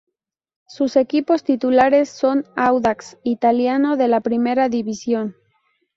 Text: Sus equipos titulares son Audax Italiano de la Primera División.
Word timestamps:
Sus 0.67 0.95
equipos 0.95 1.43
titulares 1.43 2.09
son 2.09 2.45
Audax 2.55 3.19
Italiano 3.21 3.97
de 3.97 4.07
la 4.07 4.19
Primera 4.21 4.67
División. 4.67 5.35